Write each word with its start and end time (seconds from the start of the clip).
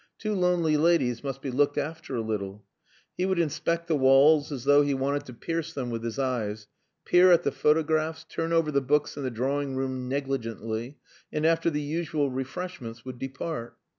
"Two 0.17 0.33
lonely 0.33 0.77
ladies 0.77 1.23
must 1.23 1.43
be 1.43 1.51
looked 1.51 1.77
after 1.77 2.15
a 2.15 2.21
little." 2.21 2.65
He 3.15 3.27
would 3.27 3.37
inspect 3.37 3.85
the 3.85 3.95
walls 3.95 4.51
as 4.51 4.63
though 4.63 4.81
he 4.81 4.95
wanted 4.95 5.25
to 5.27 5.33
pierce 5.35 5.73
them 5.75 5.91
with 5.91 6.03
his 6.03 6.17
eyes, 6.17 6.65
peer 7.05 7.31
at 7.31 7.43
the 7.43 7.51
photographs, 7.51 8.25
turn 8.27 8.51
over 8.51 8.71
the 8.71 8.81
books 8.81 9.15
in 9.15 9.21
the 9.21 9.29
drawing 9.29 9.75
room 9.75 10.09
negligently, 10.09 10.97
and 11.31 11.45
after 11.45 11.69
the 11.69 11.81
usual 11.81 12.31
refreshments, 12.31 13.05
would 13.05 13.19
depart. 13.19 13.77